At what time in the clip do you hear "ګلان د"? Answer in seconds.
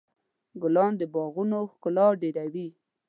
0.61-1.01